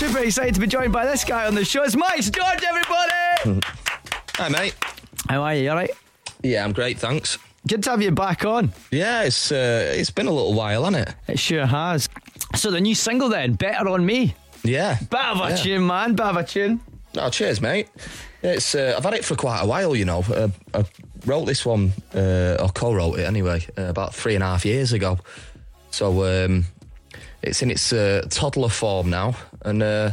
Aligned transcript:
super 0.00 0.20
excited 0.20 0.54
to 0.54 0.60
be 0.60 0.66
joined 0.66 0.92
by 0.94 1.04
this 1.04 1.24
guy 1.24 1.46
on 1.46 1.54
the 1.54 1.62
show. 1.62 1.82
It's 1.82 1.94
Max 1.94 2.30
George, 2.30 2.62
everybody. 2.66 3.60
Hi, 4.36 4.48
mate. 4.48 4.74
How 5.28 5.42
are 5.42 5.54
you? 5.54 5.64
You 5.64 5.70
all 5.70 5.76
right? 5.76 5.90
Yeah, 6.42 6.64
I'm 6.64 6.72
great, 6.72 6.98
thanks. 6.98 7.36
Good 7.68 7.82
to 7.82 7.90
have 7.90 8.00
you 8.00 8.10
back 8.10 8.46
on. 8.46 8.72
Yeah, 8.90 9.24
it's 9.24 9.52
uh, 9.52 9.92
it's 9.94 10.08
been 10.10 10.26
a 10.26 10.30
little 10.32 10.54
while, 10.54 10.84
hasn't 10.84 11.06
it? 11.08 11.14
It 11.28 11.38
sure 11.38 11.66
has. 11.66 12.08
So 12.54 12.70
the 12.70 12.80
new 12.80 12.94
single 12.94 13.28
then, 13.28 13.52
Better 13.52 13.88
on 13.88 14.06
Me. 14.06 14.34
Yeah. 14.64 14.96
Bit 15.10 15.20
of 15.20 15.40
a 15.40 15.50
Yeah. 15.50 15.56
tune, 15.56 15.86
man. 15.86 16.14
Bit 16.14 16.26
of 16.26 16.36
a 16.38 16.44
tune. 16.44 16.80
Oh, 17.18 17.28
cheers, 17.28 17.60
mate. 17.60 17.88
It's 18.42 18.74
uh, 18.74 18.94
I've 18.96 19.04
had 19.04 19.12
it 19.14 19.24
for 19.26 19.36
quite 19.36 19.60
a 19.60 19.66
while, 19.66 19.94
you 19.94 20.06
know. 20.06 20.24
Uh, 20.26 20.48
I 20.72 20.84
wrote 21.26 21.44
this 21.44 21.66
one, 21.66 21.92
uh, 22.14 22.56
or 22.58 22.70
co-wrote 22.70 23.18
it 23.18 23.24
anyway, 23.26 23.66
uh, 23.76 23.82
about 23.82 24.14
three 24.14 24.34
and 24.34 24.42
a 24.42 24.46
half 24.46 24.64
years 24.64 24.94
ago. 24.94 25.18
So 25.90 26.24
um, 26.24 26.64
it's 27.42 27.60
in 27.60 27.70
its 27.70 27.92
uh, 27.92 28.26
toddler 28.30 28.70
form 28.70 29.10
now, 29.10 29.36
and 29.62 29.82
uh, 29.82 30.10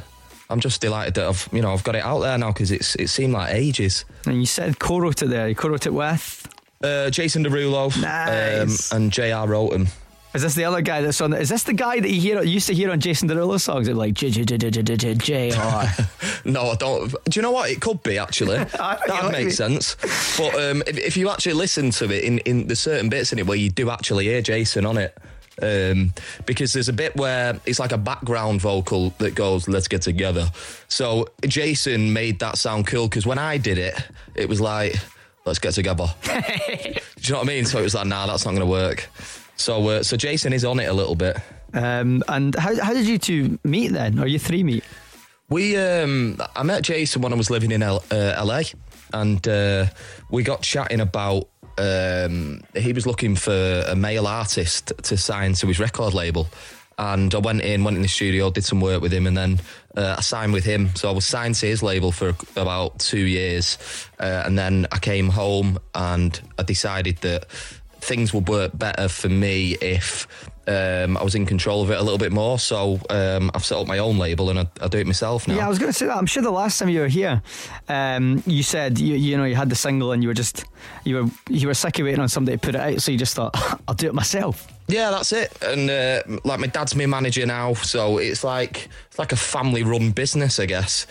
I'm 0.49 0.59
just 0.59 0.81
delighted 0.81 1.15
that 1.15 1.27
I've 1.27 1.49
you 1.51 1.61
know 1.61 1.73
I've 1.73 1.83
got 1.83 1.95
it 1.95 2.03
out 2.03 2.19
there 2.19 2.37
now 2.37 2.51
because 2.51 2.71
it's 2.71 2.95
it 2.95 3.07
seemed 3.09 3.33
like 3.33 3.53
ages. 3.53 4.05
And 4.25 4.39
you 4.39 4.45
said 4.45 4.79
co-wrote 4.79 5.21
it 5.21 5.27
there. 5.27 5.47
You 5.49 5.55
co-wrote 5.55 5.85
it 5.85 5.93
with 5.93 6.47
uh, 6.83 7.09
Jason 7.09 7.43
Derulo 7.43 7.99
nice. 8.01 8.91
um, 8.91 8.97
and 8.97 9.11
J.R. 9.11 9.47
Rotem. 9.47 9.87
Is 10.33 10.43
this 10.43 10.55
the 10.55 10.65
other 10.65 10.81
guy 10.81 11.01
that's 11.01 11.19
on? 11.21 11.33
Is 11.33 11.49
this 11.49 11.63
the 11.63 11.73
guy 11.73 11.99
that 11.99 12.11
you 12.11 12.21
hear 12.21 12.43
used 12.43 12.67
to 12.67 12.73
hear 12.73 12.91
on 12.91 12.99
Jason 12.99 13.27
Derulo 13.27 13.59
songs? 13.59 13.87
It 13.87 13.95
like 13.95 14.13
J 14.13 14.29
J 14.29 14.43
J 14.43 14.57
J 14.57 14.83
J 14.83 15.15
J 15.15 15.51
R. 15.51 15.85
No, 16.45 16.69
I 16.69 16.75
don't. 16.75 17.09
Do 17.09 17.17
you 17.33 17.41
know 17.41 17.51
what? 17.51 17.71
It 17.71 17.81
could 17.81 18.03
be 18.03 18.17
actually. 18.19 18.57
that 18.57 19.29
makes 19.31 19.55
sense. 19.55 19.95
But 20.37 20.53
um, 20.55 20.83
if, 20.85 20.97
if 20.97 21.17
you 21.17 21.29
actually 21.29 21.53
listen 21.53 21.89
to 21.91 22.05
it 22.11 22.23
in 22.23 22.37
in 22.39 22.67
the 22.67 22.75
certain 22.75 23.09
bits 23.09 23.33
in 23.33 23.39
it 23.39 23.47
where 23.47 23.57
you 23.57 23.69
do 23.69 23.89
actually 23.89 24.25
hear 24.25 24.41
Jason 24.41 24.85
on 24.85 24.97
it, 24.97 25.17
um, 25.61 26.13
because 26.45 26.73
there's 26.73 26.89
a 26.89 26.93
bit 26.93 27.15
where 27.15 27.59
it's 27.65 27.79
like 27.79 27.91
a 27.91 27.97
background 27.97 28.61
vocal 28.61 29.09
that 29.17 29.33
goes, 29.33 29.67
"Let's 29.67 29.87
get 29.87 30.01
together." 30.03 30.51
So 30.87 31.27
Jason 31.45 32.13
made 32.13 32.39
that 32.39 32.57
sound 32.57 32.87
cool 32.87 33.07
because 33.07 33.25
when 33.25 33.39
I 33.39 33.57
did 33.57 33.77
it, 33.77 33.95
it 34.35 34.47
was 34.47 34.61
like, 34.61 34.95
"Let's 35.45 35.59
get 35.59 35.73
together." 35.73 36.07
do 36.23 36.31
you 36.33 36.93
know 37.31 37.39
what 37.39 37.43
I 37.43 37.47
mean? 37.47 37.65
So 37.65 37.79
it 37.79 37.83
was 37.83 37.95
like, 37.95 38.07
"Nah, 38.07 38.27
that's 38.27 38.45
not 38.45 38.51
going 38.51 38.61
to 38.61 38.67
work." 38.67 39.09
So 39.55 39.87
uh, 39.87 40.03
so 40.03 40.15
Jason 40.15 40.53
is 40.53 40.63
on 40.63 40.79
it 40.79 40.85
a 40.85 40.93
little 40.93 41.15
bit. 41.15 41.37
Um, 41.73 42.23
and 42.27 42.55
how 42.55 42.79
how 42.81 42.93
did 42.93 43.07
you 43.07 43.17
two 43.17 43.59
meet 43.63 43.91
then? 43.91 44.19
Or 44.19 44.27
you 44.27 44.39
three 44.39 44.63
meet? 44.63 44.83
We, 45.49 45.77
um, 45.77 46.41
I 46.57 46.63
met 46.63 46.83
Jason 46.83 47.21
when 47.21 47.31
I 47.31 47.37
was 47.37 47.49
living 47.49 47.71
in 47.71 47.81
L- 47.81 48.03
uh, 48.11 48.43
LA, 48.45 48.63
and 49.13 49.45
uh, 49.47 49.85
we 50.29 50.43
got 50.43 50.61
chatting 50.61 50.99
about. 50.99 51.47
Um, 51.77 52.61
he 52.75 52.93
was 52.93 53.05
looking 53.05 53.35
for 53.35 53.83
a 53.87 53.95
male 53.95 54.27
artist 54.27 54.91
to 55.03 55.17
sign 55.17 55.53
to 55.53 55.67
his 55.67 55.79
record 55.79 56.13
label, 56.13 56.47
and 56.97 57.33
I 57.33 57.37
went 57.37 57.61
in, 57.61 57.83
went 57.83 57.97
in 57.97 58.01
the 58.01 58.09
studio, 58.09 58.49
did 58.49 58.65
some 58.65 58.81
work 58.81 59.01
with 59.01 59.13
him, 59.13 59.27
and 59.27 59.37
then 59.37 59.59
uh, 59.95 60.15
I 60.17 60.21
signed 60.21 60.53
with 60.53 60.65
him. 60.65 60.95
So 60.95 61.09
I 61.09 61.13
was 61.13 61.25
signed 61.25 61.55
to 61.55 61.67
his 61.67 61.83
label 61.83 62.11
for 62.11 62.35
about 62.55 62.99
two 62.99 63.19
years, 63.19 63.77
uh, 64.19 64.43
and 64.45 64.57
then 64.57 64.87
I 64.91 64.97
came 64.97 65.29
home 65.29 65.77
and 65.93 66.39
I 66.57 66.63
decided 66.63 67.17
that 67.17 67.45
things 68.01 68.33
would 68.33 68.47
work 68.47 68.77
better 68.77 69.07
for 69.07 69.29
me 69.29 69.75
if 69.81 70.27
um, 70.67 71.15
I 71.17 71.23
was 71.23 71.35
in 71.35 71.45
control 71.45 71.81
of 71.81 71.91
it 71.91 71.97
a 71.97 72.01
little 72.01 72.17
bit 72.17 72.31
more. 72.31 72.59
So 72.59 72.99
um, 73.09 73.49
I've 73.53 73.65
set 73.65 73.77
up 73.77 73.87
my 73.87 73.99
own 73.99 74.17
label 74.17 74.49
and 74.49 74.59
I, 74.59 74.67
I 74.81 74.87
do 74.87 74.97
it 74.97 75.07
myself 75.07 75.47
now. 75.47 75.55
Yeah, 75.55 75.65
I 75.65 75.69
was 75.69 75.79
going 75.79 75.91
to 75.91 75.97
say 75.97 76.05
that. 76.07 76.17
I'm 76.17 76.25
sure 76.25 76.43
the 76.43 76.51
last 76.51 76.77
time 76.77 76.89
you 76.89 76.99
were 76.99 77.07
here, 77.07 77.41
um, 77.87 78.43
you 78.45 78.63
said 78.63 78.99
you 78.99 79.15
you 79.15 79.37
know 79.37 79.45
you 79.45 79.55
had 79.55 79.69
the 79.69 79.75
single 79.75 80.11
and 80.11 80.21
you 80.21 80.29
were 80.29 80.35
just 80.35 80.65
you 81.05 81.15
were 81.15 81.29
you 81.49 81.67
were 81.67 81.73
sick 81.73 81.99
of 81.99 82.05
waiting 82.05 82.19
on 82.19 82.29
somebody 82.29 82.57
to 82.57 82.61
put 82.61 82.75
it 82.75 82.81
out, 82.81 83.01
so 83.01 83.11
you 83.11 83.17
just 83.17 83.35
thought 83.35 83.55
I'll 83.87 83.95
do 83.95 84.07
it 84.07 84.13
myself. 84.13 84.67
Yeah, 84.87 85.11
that's 85.11 85.33
it. 85.33 85.51
And 85.61 85.89
uh, 85.89 86.39
like 86.43 86.59
my 86.59 86.67
dad's 86.67 86.95
my 86.95 87.05
manager 87.05 87.45
now, 87.45 87.73
so 87.73 88.17
it's 88.17 88.43
like 88.43 88.89
it's 89.07 89.19
like 89.19 89.31
a 89.31 89.37
family-run 89.37 90.11
business, 90.11 90.59
I 90.59 90.65
guess. 90.65 91.07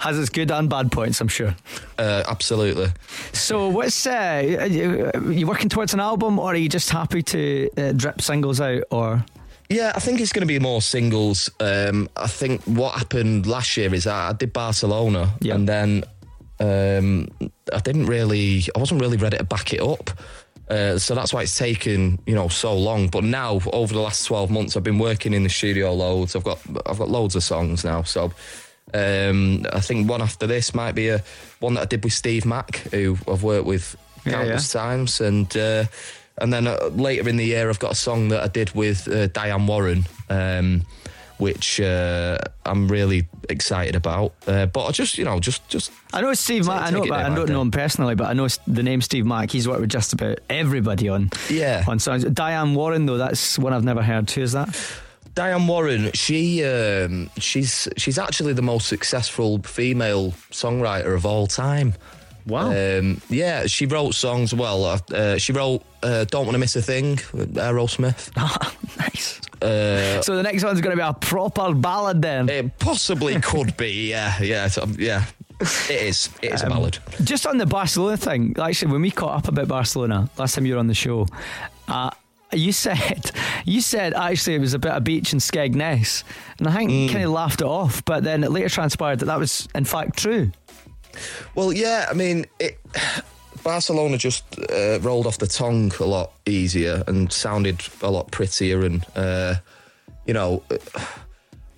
Has 0.00 0.18
its 0.18 0.30
good 0.30 0.50
and 0.50 0.68
bad 0.68 0.90
points, 0.92 1.20
I'm 1.20 1.28
sure. 1.28 1.54
Uh, 1.98 2.22
absolutely. 2.28 2.88
So, 3.32 3.68
what's 3.68 4.06
uh, 4.06 4.66
you, 4.70 5.10
you 5.30 5.46
working 5.46 5.68
towards 5.68 5.94
an 5.94 6.00
album, 6.00 6.38
or 6.38 6.52
are 6.52 6.56
you 6.56 6.68
just 6.68 6.90
happy 6.90 7.22
to 7.22 7.68
uh, 7.76 7.92
drip 7.92 8.20
singles 8.20 8.60
out? 8.60 8.82
Or 8.90 9.24
Yeah, 9.68 9.92
I 9.94 10.00
think 10.00 10.20
it's 10.20 10.32
going 10.32 10.46
to 10.46 10.46
be 10.46 10.58
more 10.58 10.82
singles. 10.82 11.50
Um, 11.60 12.08
I 12.16 12.26
think 12.28 12.62
what 12.64 12.94
happened 12.94 13.46
last 13.46 13.76
year 13.76 13.92
is 13.94 14.06
I, 14.06 14.30
I 14.30 14.32
did 14.32 14.52
Barcelona, 14.52 15.30
Yeah. 15.40 15.54
and 15.54 15.68
then 15.68 16.04
um, 16.60 17.28
I 17.72 17.78
didn't 17.80 18.06
really, 18.06 18.62
I 18.74 18.78
wasn't 18.78 19.00
really 19.00 19.16
ready 19.16 19.36
to 19.38 19.44
back 19.44 19.72
it 19.72 19.80
up. 19.80 20.10
Uh, 20.68 20.98
so 20.98 21.14
that's 21.14 21.32
why 21.32 21.40
it's 21.42 21.56
taken 21.56 22.18
you 22.26 22.34
know 22.34 22.48
so 22.48 22.76
long. 22.76 23.08
But 23.08 23.24
now 23.24 23.58
over 23.72 23.94
the 23.94 24.00
last 24.00 24.26
twelve 24.26 24.50
months, 24.50 24.76
I've 24.76 24.82
been 24.82 24.98
working 24.98 25.32
in 25.32 25.42
the 25.42 25.48
studio 25.48 25.94
loads. 25.94 26.36
I've 26.36 26.44
got 26.44 26.58
I've 26.84 26.98
got 26.98 27.08
loads 27.08 27.34
of 27.36 27.42
songs 27.42 27.84
now. 27.84 28.02
So 28.02 28.32
um, 28.94 29.66
I 29.72 29.80
think 29.80 30.08
one 30.08 30.22
after 30.22 30.46
this 30.46 30.74
might 30.74 30.92
be 30.92 31.08
a 31.08 31.22
one 31.60 31.74
that 31.74 31.82
I 31.82 31.86
did 31.86 32.04
with 32.04 32.12
Steve 32.12 32.46
Mac, 32.46 32.76
who 32.92 33.16
I've 33.26 33.42
worked 33.42 33.66
with 33.66 33.96
Yeah, 34.24 34.32
countless 34.32 34.72
times, 34.72 35.20
and 35.20 35.54
uh, 35.56 35.84
and 36.38 36.52
then 36.52 36.66
uh, 36.66 36.90
later 36.92 37.28
in 37.28 37.36
the 37.36 37.44
year, 37.44 37.68
I've 37.68 37.78
got 37.78 37.92
a 37.92 37.96
song 37.96 38.28
that 38.28 38.42
I 38.42 38.48
did 38.48 38.70
with 38.74 39.08
uh, 39.08 39.26
Diane 39.28 39.66
Warren, 39.66 40.06
um, 40.30 40.82
which 41.38 41.80
uh, 41.80 42.38
I'm 42.64 42.88
really 42.88 43.28
excited 43.48 43.96
about. 43.96 44.32
Uh, 44.46 44.66
but 44.66 44.86
I 44.86 44.92
just 44.92 45.18
you 45.18 45.24
know 45.24 45.38
just 45.40 45.68
just 45.68 45.90
I 46.12 46.20
know 46.20 46.32
Steve 46.34 46.66
Mac. 46.66 46.82
I 46.82 46.90
know, 46.90 47.06
but 47.06 47.20
I 47.24 47.34
don't 47.34 47.48
know 47.48 47.60
him 47.60 47.70
personally. 47.70 48.14
But 48.14 48.28
I 48.28 48.32
know 48.32 48.48
the 48.66 48.82
name 48.82 49.00
Steve 49.02 49.26
Mac. 49.26 49.50
He's 49.50 49.68
worked 49.68 49.80
with 49.80 49.90
just 49.90 50.12
about 50.12 50.38
everybody 50.48 51.08
on 51.08 51.30
yeah. 51.50 51.84
on 51.86 51.98
songs. 51.98 52.24
Diane 52.24 52.74
Warren, 52.74 53.06
though, 53.06 53.18
that's 53.18 53.58
one 53.58 53.72
I've 53.72 53.84
never 53.84 54.02
heard. 54.02 54.30
Who 54.30 54.42
is 54.42 54.52
that? 54.52 54.68
Diane 55.38 55.68
Warren, 55.68 56.10
she 56.14 56.64
um, 56.64 57.30
she's 57.38 57.86
she's 57.96 58.18
actually 58.18 58.54
the 58.54 58.62
most 58.62 58.88
successful 58.88 59.58
female 59.62 60.32
songwriter 60.50 61.14
of 61.14 61.24
all 61.24 61.46
time. 61.46 61.94
Wow. 62.44 62.72
Um, 62.72 63.20
yeah, 63.30 63.66
she 63.66 63.86
wrote 63.86 64.16
songs. 64.16 64.52
Well, 64.52 64.84
uh, 65.12 65.38
she 65.38 65.52
wrote 65.52 65.84
uh, 66.02 66.24
"Don't 66.24 66.46
Want 66.46 66.56
to 66.56 66.58
Miss 66.58 66.74
a 66.74 66.82
Thing" 66.82 67.20
with 67.32 67.54
Aerosmith. 67.54 68.34
nice. 68.98 69.40
Uh, 69.62 70.20
So 70.22 70.34
the 70.34 70.42
next 70.42 70.64
one's 70.64 70.80
going 70.80 70.96
to 70.96 71.00
be 71.00 71.08
a 71.08 71.12
proper 71.14 71.72
ballad 71.72 72.20
then. 72.20 72.48
it 72.48 72.76
possibly 72.80 73.40
could 73.50 73.76
be. 73.76 74.10
Yeah, 74.10 74.42
yeah, 74.42 74.68
yeah. 74.98 75.24
It 75.60 75.90
is. 76.02 76.30
It 76.42 76.52
is 76.52 76.62
a 76.64 76.68
ballad. 76.68 76.98
Just 77.22 77.46
on 77.46 77.58
the 77.58 77.66
Barcelona 77.66 78.16
thing, 78.16 78.56
actually, 78.60 78.90
when 78.90 79.02
we 79.02 79.12
caught 79.12 79.36
up 79.38 79.46
about 79.46 79.68
Barcelona 79.68 80.28
last 80.36 80.56
time 80.56 80.66
you 80.66 80.74
were 80.74 80.80
on 80.80 80.88
the 80.88 80.94
show, 80.94 81.28
uh, 81.86 82.10
you 82.52 82.72
said 82.72 83.30
you 83.64 83.80
said 83.80 84.14
actually 84.14 84.54
it 84.54 84.60
was 84.60 84.74
a 84.74 84.78
bit 84.78 84.92
of 84.92 85.04
beach 85.04 85.32
in 85.32 85.38
Skegness, 85.38 86.24
and 86.58 86.66
I 86.68 86.72
think 86.74 87.12
kind 87.12 87.24
of 87.24 87.30
laughed 87.30 87.60
it 87.60 87.66
off. 87.66 88.04
But 88.04 88.24
then 88.24 88.44
it 88.44 88.50
later 88.50 88.68
transpired 88.68 89.18
that 89.20 89.26
that 89.26 89.38
was 89.38 89.68
in 89.74 89.84
fact 89.84 90.18
true. 90.18 90.50
Well, 91.54 91.72
yeah. 91.72 92.06
I 92.10 92.14
mean, 92.14 92.46
it, 92.60 92.78
Barcelona 93.64 94.16
just 94.18 94.44
uh, 94.70 94.98
rolled 95.00 95.26
off 95.26 95.38
the 95.38 95.46
tongue 95.46 95.90
a 96.00 96.04
lot 96.04 96.32
easier 96.46 97.02
and 97.06 97.32
sounded 97.32 97.80
a 98.02 98.10
lot 98.10 98.30
prettier, 98.30 98.84
and 98.84 99.04
uh, 99.16 99.56
you 100.26 100.34
know. 100.34 100.62
uh, 100.70 100.78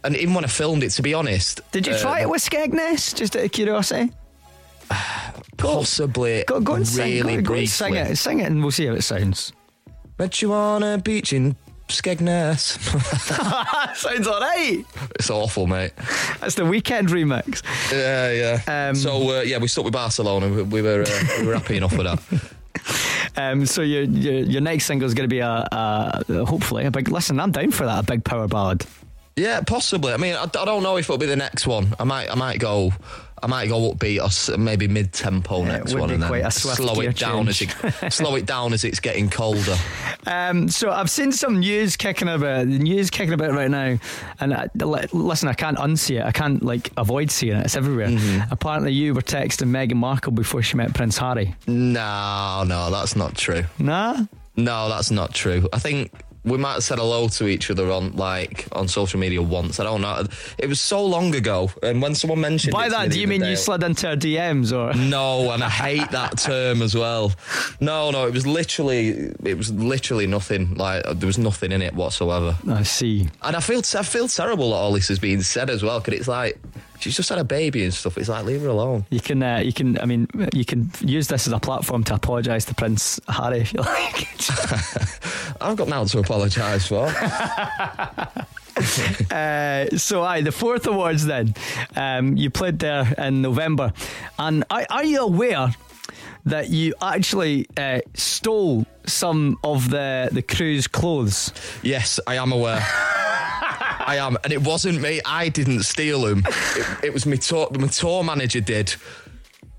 And 0.03 0.17
even 0.17 0.33
when 0.33 0.47
I 0.47 0.49
filmed 0.49 0.83
it, 0.83 0.93
to 0.93 1.03
be 1.03 1.13
honest, 1.13 1.61
Did 1.73 1.87
you 1.87 1.93
uh, 1.93 1.99
try 1.99 2.21
it 2.23 2.31
with 2.31 2.41
Skegness? 2.41 3.15
Just 3.15 3.37
out 3.37 3.45
of 3.45 3.53
curiosity. 3.53 4.11
Possibly, 5.59 6.45
Go, 6.47 6.59
go 6.61 6.75
and 6.77 6.89
sing, 6.89 7.23
really 7.23 7.43
go, 7.43 7.53
go 7.53 7.55
and 7.59 7.69
sing 7.69 7.95
it, 7.95 8.17
sing 8.17 8.41
it, 8.41 8.47
and 8.47 8.63
we'll 8.63 8.71
see 8.71 8.87
how 8.87 8.95
it 8.95 9.03
sounds. 9.03 9.53
Met 10.21 10.43
you 10.43 10.53
on 10.53 10.83
a 10.83 10.99
beach 10.99 11.33
in 11.33 11.57
Skegness. 11.89 12.79
Sounds 13.97 14.27
alright. 14.27 14.85
it's 15.15 15.31
awful, 15.31 15.67
mate. 15.67 15.93
That's 16.41 16.57
the 16.57 16.67
weekend 16.67 17.09
remix. 17.09 17.63
Yeah, 17.91 18.61
yeah. 18.67 18.89
Um, 18.91 18.95
so 18.97 19.39
uh, 19.39 19.41
yeah, 19.41 19.57
we 19.57 19.67
stuck 19.67 19.85
with 19.87 19.95
Barcelona. 19.95 20.51
We, 20.51 20.63
we 20.65 20.83
were 20.83 21.05
uh, 21.09 21.27
we 21.41 21.47
were 21.47 21.55
happy 21.55 21.79
enough 21.79 21.97
with 21.97 22.05
that. 22.07 22.53
Um, 23.37 23.65
so 23.65 23.81
your, 23.81 24.03
your 24.03 24.35
your 24.41 24.61
next 24.61 24.87
single 24.87 25.07
is 25.07 25.15
going 25.15 25.29
to 25.29 25.33
be 25.35 25.39
a, 25.39 25.67
a 25.71 26.45
hopefully 26.45 26.85
a 26.85 26.91
big. 26.91 27.09
Listen, 27.09 27.39
I'm 27.41 27.53
down 27.53 27.71
for 27.71 27.87
that. 27.87 28.01
A 28.01 28.03
big 28.03 28.25
power 28.25 28.49
ballad. 28.49 28.85
Yeah, 29.37 29.61
possibly. 29.61 30.13
I 30.13 30.17
mean, 30.17 30.35
I, 30.35 30.43
I 30.43 30.65
don't 30.65 30.83
know 30.83 30.97
if 30.97 31.07
it'll 31.07 31.19
be 31.19 31.27
the 31.27 31.37
next 31.37 31.67
one. 31.67 31.95
I 31.99 32.05
might, 32.05 32.31
I 32.31 32.35
might 32.35 32.59
go, 32.59 32.93
I 33.43 33.47
might 33.47 33.69
go 33.69 33.93
upbeat 33.93 34.21
or 34.21 34.59
maybe 34.59 34.87
mid 34.87 35.13
tempo 35.13 35.61
Yeah, 35.63 35.79
next 35.79 35.95
one, 35.95 36.11
and 36.11 36.23
then 36.23 36.51
slow 36.51 37.01
it 37.01 37.17
down 37.17 37.49
as 37.49 37.63
it 37.63 38.13
slow 38.13 38.35
it 38.35 38.45
down 38.45 38.73
as 38.73 38.85
it's 38.85 39.01
getting 39.01 39.31
colder. 39.31 39.77
Um, 40.27 40.69
so 40.69 40.91
I've 40.91 41.09
seen 41.09 41.33
some 41.33 41.61
news 41.61 41.97
kicking 41.97 42.29
about 42.29 42.67
the 42.67 42.79
news 42.79 43.09
kicking 43.09 43.33
about 43.33 43.53
right 43.53 43.71
now, 43.71 43.99
and 44.39 44.53
I, 44.53 44.69
listen, 44.75 45.49
I 45.49 45.55
can't 45.55 45.79
unsee 45.79 46.21
it. 46.21 46.27
I 46.27 46.31
can't 46.31 46.63
like 46.63 46.91
avoid 46.99 47.31
seeing 47.31 47.57
it. 47.57 47.65
It's 47.65 47.75
everywhere. 47.75 48.09
Mm-hmm. 48.09 48.53
Apparently, 48.53 48.93
you 48.93 49.15
were 49.15 49.23
texting 49.23 49.69
Meghan 49.71 49.95
Markle 49.95 50.33
before 50.33 50.61
she 50.61 50.77
met 50.77 50.93
Prince 50.93 51.17
Harry. 51.17 51.55
No, 51.67 52.65
no, 52.67 52.91
that's 52.91 53.17
not 53.17 53.35
true. 53.35 53.65
Nah. 53.79 54.27
No, 54.57 54.91
that's 54.91 55.11
not 55.11 55.33
true. 55.33 55.67
I 55.73 55.79
think 55.79 56.13
we 56.45 56.57
might 56.57 56.73
have 56.75 56.83
said 56.85 56.99
hello 56.99 57.29
to 57.29 57.49
each 57.49 57.71
other 57.71 57.91
on 57.91 58.17
like 58.17 58.67
on 58.73 58.89
social 58.89 59.21
media 59.21 59.43
once. 59.43 59.79
I 59.79 59.85
don't 59.85 60.01
know. 60.01 60.25
It 60.59 60.69
was 60.69 60.81
so 60.81 61.05
long 61.05 61.35
ago, 61.35 61.71
and 61.83 62.01
when 62.01 62.15
someone 62.15 62.41
mentioned 62.41 62.73
By 62.73 62.89
that, 62.89 63.09
me 63.09 63.15
do 63.15 63.21
you 63.21 63.27
mean 63.29 63.41
day- 63.43 63.51
you 63.51 63.57
slid 63.57 63.83
into 63.83 64.09
her 64.09 64.17
DMs 64.17 64.73
or? 64.73 64.95
No, 64.97 65.51
and 65.53 65.63
I 65.63 65.69
hate 65.69 66.11
that 66.13 66.39
term 66.39 66.81
as 66.83 66.95
well. 66.95 67.33
No, 67.81 68.11
no, 68.11 68.27
it 68.27 68.33
was 68.33 68.47
literally, 68.47 69.33
it 69.45 69.57
was 69.59 69.71
literally 69.73 70.27
nothing. 70.27 70.75
Like 70.75 71.05
there 71.05 71.27
was 71.27 71.39
nothing 71.39 71.73
in 71.73 71.83
it 71.83 71.95
whatsoever. 71.95 72.57
I 72.69 72.83
see. 72.85 73.29
And 73.43 73.55
I 73.57 73.61
feel, 73.61 73.81
I 73.99 74.03
feel 74.03 74.29
terrible 74.29 74.71
that 74.71 74.77
all 74.77 74.93
this 74.93 75.11
is 75.11 75.19
being 75.19 75.43
said 75.43 75.69
as 75.71 75.83
well, 75.83 76.01
because 76.01 76.15
it's 76.21 76.29
like 76.29 76.59
she's 77.01 77.17
just 77.17 77.29
had 77.29 77.39
a 77.39 77.45
baby 77.45 77.85
and 77.85 77.93
stuff. 77.93 78.17
It's 78.19 78.29
like 78.29 78.45
leave 78.45 78.63
her 78.63 78.69
alone. 78.69 79.05
You 79.11 79.21
can, 79.21 79.43
uh, 79.43 79.59
you 79.59 79.73
can. 79.73 79.99
I 79.99 80.07
mean, 80.07 80.27
you 80.55 80.65
can 80.65 80.91
use 81.01 81.29
this 81.29 81.47
as 81.47 81.53
a 81.53 81.59
platform 81.61 82.03
to 82.05 82.15
apologise 82.15 82.65
to 82.67 82.75
Prince 82.75 83.21
Harry 83.29 83.61
if 83.61 83.73
you 83.75 83.81
like. 83.83 84.29
I've 85.61 85.77
got 85.77 85.89
now 85.89 86.05
to 86.05 86.19
apologise 86.19 86.87
for. 86.87 87.07
Uh, 89.31 89.87
so, 89.97 90.23
aye, 90.23 90.41
the 90.41 90.53
Forth 90.53 90.87
Awards 90.87 91.25
then. 91.27 91.55
Um, 91.95 92.37
you 92.37 92.51
played 92.51 92.79
there 92.79 93.13
in 93.19 93.43
November. 93.43 93.93
And 94.39 94.65
are, 94.71 94.87
are 94.91 95.05
you 95.05 95.21
aware 95.21 95.69
that 96.47 96.71
you 96.71 96.95
actually 97.01 97.67
uh, 97.77 98.01
stole 98.15 98.87
some 99.07 99.59
of 99.63 99.91
the, 99.91 100.31
the 100.33 100.43
crew's 100.43 100.89
clothes? 100.89 101.53
yes, 101.83 102.19
I 102.27 102.37
am 102.37 102.53
aware. 102.53 102.81
I 102.83 104.17
am, 104.19 104.37
and 104.43 104.53
it 104.53 104.63
wasn't 104.63 105.01
me. 105.01 105.21
I 105.25 105.49
didn't 105.49 105.83
steal 105.83 106.23
them. 106.23 106.43
It, 106.47 107.05
it 107.05 107.13
was 107.13 107.27
my 107.27 107.37
tour, 107.37 107.69
my 107.79 107.87
tour 107.87 108.25
manager 108.25 108.61
did. 108.61 108.95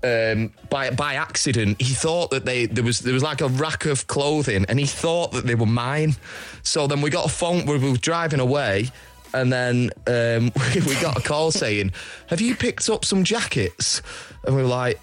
Um, 0.04 0.52
by 0.68 0.90
by 0.90 1.14
accident, 1.14 1.80
he 1.80 1.94
thought 1.94 2.30
that 2.30 2.44
they 2.44 2.66
there 2.66 2.84
was 2.84 3.00
there 3.00 3.14
was 3.14 3.22
like 3.22 3.40
a 3.40 3.48
rack 3.48 3.86
of 3.86 4.06
clothing, 4.08 4.64
and 4.68 4.78
he 4.78 4.86
thought 4.86 5.32
that 5.32 5.46
they 5.46 5.54
were 5.54 5.66
mine. 5.66 6.16
So 6.62 6.86
then 6.86 7.00
we 7.00 7.10
got 7.10 7.26
a 7.26 7.28
phone. 7.28 7.66
We 7.66 7.78
were 7.78 7.96
driving 7.96 8.40
away, 8.40 8.90
and 9.32 9.52
then 9.52 9.90
um, 10.06 10.52
we 10.74 10.94
got 11.00 11.18
a 11.18 11.22
call 11.22 11.52
saying, 11.52 11.92
"Have 12.28 12.40
you 12.40 12.56
picked 12.56 12.88
up 12.90 13.04
some 13.04 13.22
jackets?" 13.24 14.02
And 14.44 14.56
we 14.56 14.62
were 14.62 14.68
like, 14.68 15.00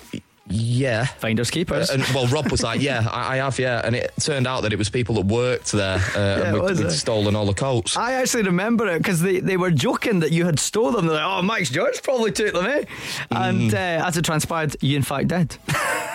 "Yeah." 0.50 1.06
Finders 1.06 1.50
keepers. 1.51 1.90
And 1.90 2.04
well, 2.13 2.28
Rob 2.28 2.51
was 2.51 2.63
like, 2.63 2.81
"Yeah, 2.81 3.07
I, 3.10 3.36
I 3.36 3.38
have, 3.38 3.60
yeah." 3.60 3.81
And 3.84 3.96
it 3.96 4.12
turned 4.19 4.48
out 4.48 4.62
that 4.62 4.74
it 4.74 4.80
was 4.80 4.90
people 4.90 5.16
that 5.16 5.25
worked 5.25 5.72
there, 5.72 5.98
uh, 6.16 6.44
and 6.46 6.57
it 6.57 6.63
we'd, 6.63 6.78
we'd 6.80 6.92
stolen 6.92 7.36
all 7.36 7.46
the 7.46 7.54
coats. 7.54 7.96
I 7.98 8.13
actually 8.13 8.44
remember 8.44 8.88
it 8.88 8.98
because 9.00 9.22
they, 9.22 9.40
they 9.40 9.57
were 9.57 9.72
joking 9.72 10.19
that 10.19 10.31
you 10.31 10.46
had 10.46 10.60
stole 10.60 10.92
them. 10.92 11.06
They're 11.07 11.16
like, 11.16 11.25
oh, 11.25 11.42
Max 11.42 11.69
George 11.69 12.01
probably 12.04 12.31
took 12.31 12.54
them, 12.54 12.66
eh? 12.66 12.84
And 13.31 13.74
uh, 13.74 14.06
as 14.06 14.18
it 14.18 14.25
transpired, 14.25 14.75
you 14.81 14.96
in 14.96 15.04
fact 15.04 15.30
did. 15.30 15.57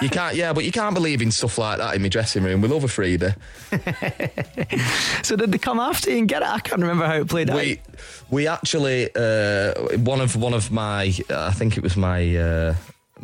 You 0.02 0.10
can't, 0.10 0.34
yeah, 0.34 0.52
but 0.52 0.64
you 0.64 0.72
can't 0.72 0.92
believe 0.92 1.22
in 1.22 1.30
stuff 1.30 1.56
like 1.56 1.78
that 1.78 1.94
in 1.94 2.02
my 2.02 2.08
dressing 2.08 2.42
room. 2.42 2.60
We 2.60 2.69
love 2.69 2.82
a 2.82 2.88
Frida. 2.88 3.37
so 5.22 5.37
did 5.37 5.52
they 5.52 5.58
come 5.58 5.78
after 5.78 6.10
you 6.10 6.19
and 6.19 6.28
get 6.28 6.42
it? 6.42 6.48
I 6.48 6.58
can't 6.58 6.80
remember 6.82 7.06
how 7.06 7.14
it 7.14 7.28
played 7.28 7.48
out. 7.48 7.56
We 7.56 7.80
we 8.28 8.48
actually 8.48 9.08
uh, 9.14 9.96
one 9.98 10.20
of 10.20 10.34
one 10.37 10.52
of 10.52 10.72
my 10.72 11.14
I 11.30 11.52
think 11.52 11.76
it 11.76 11.82
was 11.82 11.96
my 11.96 12.37
uh, 12.37 12.75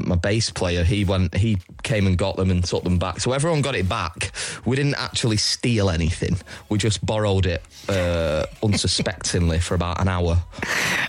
my 0.06 0.17
bass 0.17 0.50
player. 0.50 0.85
He 0.85 1.05
went 1.05 1.35
he 1.35 1.58
came 1.82 2.06
and 2.06 2.17
got 2.19 2.37
them 2.37 2.50
and 2.50 2.62
took 2.64 2.85
them 2.85 2.99
back. 2.99 3.20
So 3.20 3.32
everyone 3.32 3.62
got 3.62 3.75
it 3.75 3.88
back. 3.88 4.32
We 4.64 4.76
didn't 4.76 4.94
actually 4.97 5.37
steal 5.38 5.91
anything. 5.91 6.37
We 6.69 6.79
just 6.79 7.05
borrowed 7.05 7.47
it 7.47 7.62
uh, 7.88 8.47
unsuspectingly 8.62 9.58
for 9.61 9.75
about 9.75 10.00
an 10.00 10.08
hour. 10.08 10.43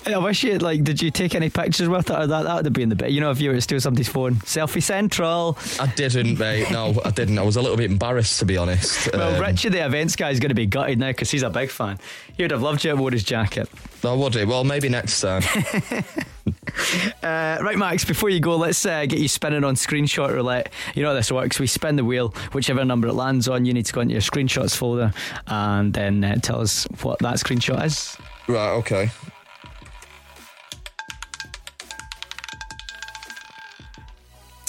I 0.05 0.17
wish 0.17 0.43
you 0.43 0.57
like. 0.57 0.83
Did 0.83 1.01
you 1.01 1.11
take 1.11 1.35
any 1.35 1.49
pictures 1.49 1.87
with 1.89 2.09
it, 2.09 2.13
or 2.17 2.27
that 2.27 2.43
that 2.43 2.55
would 2.55 2.65
have 2.65 2.73
been 2.73 2.89
the 2.89 2.95
bit? 2.95 3.11
You 3.11 3.21
know, 3.21 3.31
if 3.31 3.39
you 3.39 3.49
were 3.49 3.55
to 3.55 3.61
steal 3.61 3.79
somebody's 3.79 4.09
phone, 4.09 4.35
selfie 4.37 4.81
central. 4.81 5.57
I 5.79 5.87
didn't, 5.87 6.39
mate. 6.39 6.71
No, 6.71 6.99
I 7.05 7.11
didn't. 7.11 7.37
I 7.37 7.43
was 7.43 7.55
a 7.55 7.61
little 7.61 7.77
bit 7.77 7.91
embarrassed 7.91 8.39
to 8.39 8.45
be 8.45 8.57
honest. 8.57 9.11
Well, 9.13 9.35
Um, 9.35 9.41
Richie, 9.41 9.69
the 9.69 9.85
events 9.85 10.15
guy, 10.15 10.29
is 10.31 10.39
going 10.39 10.49
to 10.49 10.55
be 10.55 10.65
gutted 10.65 10.99
now 10.99 11.07
because 11.09 11.29
he's 11.31 11.43
a 11.43 11.49
big 11.49 11.69
fan. 11.69 11.99
He 12.35 12.43
would 12.43 12.51
have 12.51 12.61
loved 12.61 12.83
you 12.83 12.95
wear 12.95 13.11
his 13.11 13.23
jacket. 13.23 13.69
I 14.03 14.13
would 14.13 14.33
do. 14.33 14.47
Well, 14.47 14.63
maybe 14.63 14.89
next 14.89 15.21
time. 15.21 15.43
Uh, 17.23 17.59
right, 17.61 17.77
Max. 17.77 18.03
Before 18.03 18.29
you 18.29 18.39
go, 18.39 18.55
let's 18.57 18.83
uh, 18.85 19.05
get 19.05 19.19
you 19.19 19.27
spinning 19.27 19.63
on 19.63 19.75
screenshot 19.75 20.33
roulette. 20.33 20.71
You 20.95 21.03
know 21.03 21.09
how 21.09 21.13
this 21.15 21.31
works. 21.31 21.59
We 21.59 21.67
spin 21.67 21.95
the 21.95 22.03
wheel, 22.03 22.33
whichever 22.51 22.83
number 22.83 23.07
it 23.07 23.13
lands 23.13 23.47
on. 23.47 23.63
You 23.65 23.73
need 23.73 23.85
to 23.85 23.93
go 23.93 24.01
into 24.01 24.13
your 24.13 24.21
screenshots 24.21 24.75
folder 24.75 25.13
and 25.47 25.93
then 25.93 26.23
uh, 26.23 26.35
tell 26.37 26.59
us 26.61 26.85
what 27.03 27.19
that 27.19 27.35
screenshot 27.35 27.85
is. 27.85 28.17
right. 28.47 28.71
Okay. 28.71 29.09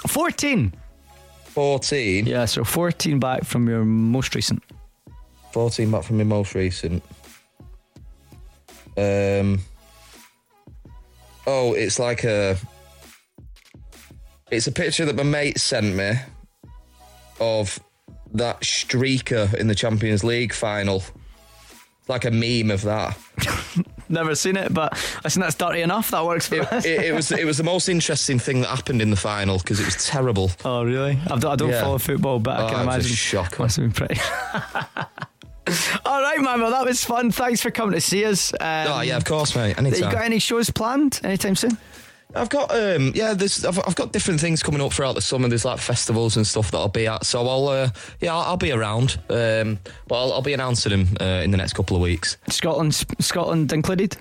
Fourteen. 0.09 0.75
Fourteen. 1.45 2.27
Yeah, 2.27 2.45
so 2.47 2.65
fourteen 2.65 3.19
back 3.19 3.45
from 3.45 3.69
your 3.69 3.85
most 3.85 4.35
recent. 4.35 4.63
14 5.53 5.91
back 5.91 6.03
from 6.03 6.17
your 6.17 6.25
most 6.27 6.55
recent. 6.55 7.03
Um. 8.97 9.61
Oh, 11.47 11.73
it's 11.75 11.99
like 11.99 12.25
a. 12.25 12.57
It's 14.51 14.67
a 14.67 14.73
picture 14.73 15.05
that 15.07 15.17
my 15.17 15.23
mate 15.23 15.59
sent 15.59 15.95
me 15.97 16.13
of 17.41 17.81
that 18.35 18.61
streaker 18.61 19.53
in 19.55 19.67
the 19.67 19.75
Champions 19.75 20.23
League 20.25 20.53
final. 20.53 20.97
It's 22.01 22.09
like 22.09 22.25
a 22.25 22.31
meme 22.31 22.71
of 22.71 22.83
that. 22.83 23.19
Never 24.11 24.35
seen 24.35 24.57
it, 24.57 24.75
but 24.75 24.93
listen, 25.25 25.41
that's 25.41 25.55
dirty 25.55 25.81
enough. 25.81 26.11
That 26.11 26.27
works 26.27 26.47
for 26.49 26.57
It, 26.57 26.71
us. 26.73 26.85
it, 26.85 27.01
it 27.01 27.15
was 27.15 27.33
it 27.33 27.47
was 27.47 27.57
the 27.57 27.65
most 27.65 27.89
interesting 27.89 28.39
thing 28.39 28.61
that 28.61 28.69
happened 28.69 29.01
in 29.01 29.09
the 29.09 29.17
final 29.17 29.57
because 29.57 29.81
it 29.81 29.87
was 29.87 30.05
terrible. 30.07 30.51
Oh, 30.67 30.85
really? 30.85 31.19
I 31.31 31.39
don't, 31.39 31.47
I 31.53 31.57
don't 31.57 31.71
Yeah. 31.71 31.81
follow 31.81 31.97
football, 31.99 32.39
but 32.39 32.61
I 32.61 32.65
Oh, 32.65 32.69
can 32.69 32.83
it 32.83 32.87
was 32.87 32.95
a 32.95 32.99
imagine. 32.99 33.17
shocker. 33.17 33.63
Must 33.63 33.77
have 33.77 33.85
been 33.85 33.93
pretty. 34.07 34.21
All 36.05 36.21
right, 36.21 36.41
man. 36.41 36.61
Well, 36.61 36.71
that 36.71 36.85
was 36.85 37.05
fun. 37.05 37.31
Thanks 37.31 37.61
for 37.61 37.71
coming 37.71 37.95
to 37.95 38.01
see 38.01 38.25
us. 38.25 38.53
Um, 38.55 38.87
oh 38.89 39.01
yeah, 39.03 39.17
of 39.17 39.25
course, 39.25 39.55
mate. 39.55 39.77
You 39.79 40.01
got 40.01 40.25
any 40.25 40.39
shows 40.39 40.71
planned 40.71 41.21
anytime 41.23 41.55
soon? 41.55 41.79
I've 42.35 42.49
got 42.49 42.75
um 42.75 43.13
yeah, 43.15 43.35
there's 43.35 43.65
I've, 43.65 43.79
I've 43.87 43.95
got 43.95 44.13
different 44.13 44.41
things 44.41 44.63
coming 44.63 44.81
up 44.81 44.93
throughout 44.93 45.15
the 45.15 45.21
summer. 45.21 45.49
There's 45.49 45.65
like 45.65 45.79
festivals 45.79 46.37
and 46.37 46.47
stuff 46.47 46.71
that 46.71 46.79
I'll 46.79 46.89
be 46.89 47.07
at, 47.07 47.27
so 47.27 47.47
I'll 47.47 47.69
uh, 47.69 47.91
yeah 48.21 48.35
I'll, 48.35 48.43
I'll 48.43 48.57
be 48.57 48.73
around. 48.73 49.19
Um, 49.29 49.79
but 50.09 50.23
I'll, 50.23 50.33
I'll 50.33 50.43
be 50.43 50.55
announcing 50.55 50.91
them 50.91 51.17
uh, 51.21 51.43
in 51.43 51.51
the 51.51 51.59
next 51.59 51.75
couple 51.75 51.97
of 51.97 52.03
weeks. 52.03 52.39
Scotland, 52.49 52.95
Scotland 53.21 53.73
included. 53.73 54.17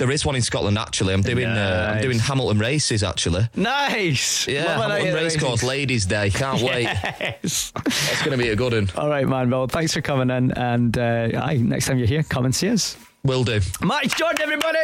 There 0.00 0.10
is 0.10 0.24
one 0.24 0.34
in 0.34 0.40
Scotland 0.40 0.78
actually. 0.78 1.12
I'm 1.12 1.20
doing 1.20 1.44
uh, 1.46 1.92
I'm 1.94 2.02
doing 2.02 2.18
Hamilton 2.18 2.58
races 2.58 3.02
actually. 3.02 3.46
Nice. 3.54 4.48
Yeah, 4.48 4.78
Love 4.78 4.86
a 4.86 4.88
night 4.88 4.98
Hamilton 5.02 5.08
at 5.08 5.18
the 5.18 5.24
Racecourse. 5.24 5.62
Ladies 5.62 6.06
Day. 6.06 6.30
Can't 6.30 6.62
wait. 6.62 6.84
Yes. 6.84 7.70
That's 7.84 8.24
going 8.24 8.38
to 8.38 8.42
be 8.42 8.48
a 8.48 8.56
good 8.56 8.72
one. 8.72 8.88
All 8.96 9.10
right, 9.10 9.28
man. 9.28 9.50
Well, 9.50 9.66
thanks 9.66 9.92
for 9.92 10.00
coming 10.00 10.34
in, 10.34 10.52
and 10.52 10.96
uh, 10.96 11.28
aye, 11.42 11.58
next 11.58 11.86
time 11.86 11.98
you're 11.98 12.06
here, 12.08 12.22
come 12.22 12.46
and 12.46 12.54
see 12.54 12.70
us. 12.70 12.96
Will 13.24 13.44
do. 13.44 13.60
Max 13.82 14.14
George, 14.14 14.40
everybody. 14.40 14.78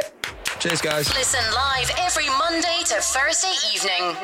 Cheers, 0.58 0.82
guys. 0.82 1.08
Listen 1.14 1.40
live 1.54 1.90
every 1.98 2.28
Monday 2.28 2.80
to 2.84 2.96
Thursday 3.00 3.54
evening. 3.74 4.16